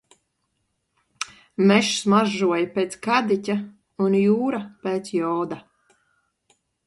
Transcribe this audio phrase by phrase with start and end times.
[1.71, 3.57] Mežs smaržoja pēc kadiķa
[4.07, 5.63] un jūra pēc joda.